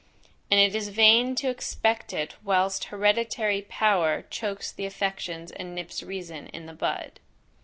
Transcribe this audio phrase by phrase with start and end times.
[0.49, 6.01] and it is vain to expect it whilst hereditary power chokes the affections, and nips
[6.01, 7.19] reason in the bud.